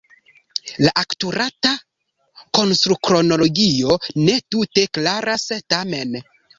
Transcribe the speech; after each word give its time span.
La 0.85 0.93
akurata 1.01 1.73
konstrukronologio 2.61 4.01
ne 4.27 4.41
tute 4.53 4.91
klaras 5.01 5.51
tamen. 5.75 6.23